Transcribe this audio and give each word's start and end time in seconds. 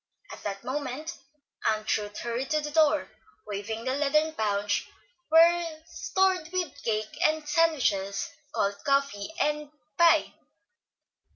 At 0.31 0.41
that 0.41 0.63
moment 0.63 1.15
Aunt 1.69 1.95
Ruth 1.95 2.17
hurried 2.17 2.49
to 2.49 2.59
the 2.59 2.71
door, 2.71 3.11
waving 3.45 3.83
the 3.85 3.93
leathern 3.95 4.33
pouch 4.33 4.89
well 5.29 5.79
stored 5.85 6.49
with 6.51 6.81
cake 6.81 7.19
and 7.23 7.47
sandwiches, 7.47 8.31
cold 8.51 8.83
coffee 8.83 9.31
and 9.39 9.69
pie. 9.99 10.33